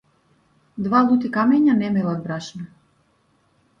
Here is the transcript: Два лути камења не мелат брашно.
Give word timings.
Два 0.85 1.01
лути 1.11 1.31
камења 1.37 1.77
не 1.85 1.93
мелат 1.99 2.25
брашно. 2.27 2.67